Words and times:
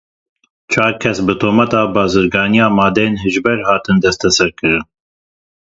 Çar 0.71 0.93
kes 1.01 1.17
bi 1.27 1.33
tometa 1.41 1.81
bazirganiya 1.95 2.67
madeyên 2.77 3.15
hişbir 3.23 3.59
hatin 3.67 3.97
desteserkirin. 4.03 4.85